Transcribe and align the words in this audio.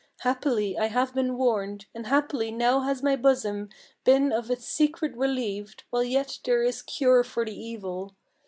Happily 0.21 0.79
I 0.79 0.87
have 0.87 1.13
been 1.13 1.37
warned, 1.37 1.85
and 1.93 2.07
happily 2.07 2.49
now 2.49 2.79
has 2.79 3.03
my 3.03 3.15
bosom 3.15 3.69
Been 4.03 4.31
of 4.33 4.49
its 4.49 4.65
secret 4.65 5.15
relieved, 5.15 5.83
while 5.91 6.03
yet 6.03 6.39
there 6.43 6.63
is 6.63 6.81
cure 6.81 7.23
for 7.23 7.45
the 7.45 7.53
evil. 7.55 8.15